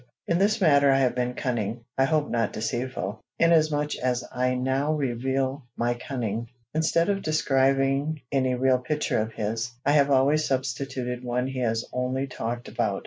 In 0.27 0.39
this 0.39 0.59
matter 0.59 0.89
I 0.91 0.97
have 0.97 1.13
been 1.13 1.35
cunning 1.35 1.85
I 1.95 2.05
hope 2.05 2.27
not 2.27 2.53
deceitful, 2.53 3.21
inasmuch 3.37 3.95
as 3.97 4.23
I 4.31 4.55
now 4.55 4.93
reveal 4.95 5.67
my 5.77 5.93
cunning. 5.93 6.47
Instead 6.73 7.07
of 7.07 7.21
describing 7.21 8.19
any 8.31 8.55
real 8.55 8.79
picture 8.79 9.19
of 9.19 9.33
his, 9.33 9.71
I 9.85 9.91
have 9.91 10.09
always 10.09 10.47
substituted 10.47 11.23
one 11.23 11.45
he 11.45 11.59
has 11.59 11.85
only 11.93 12.25
talked 12.25 12.67
about. 12.67 12.99